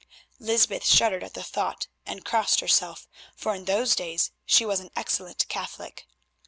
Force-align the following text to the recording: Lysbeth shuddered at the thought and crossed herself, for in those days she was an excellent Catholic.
Lysbeth 0.39 0.83
shuddered 0.83 1.23
at 1.23 1.35
the 1.35 1.43
thought 1.43 1.87
and 2.07 2.25
crossed 2.25 2.59
herself, 2.59 3.07
for 3.35 3.53
in 3.53 3.65
those 3.65 3.95
days 3.95 4.31
she 4.47 4.65
was 4.65 4.79
an 4.79 4.89
excellent 4.95 5.47
Catholic. 5.47 6.07